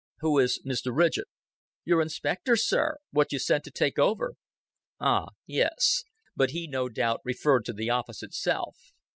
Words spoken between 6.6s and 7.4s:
no doubt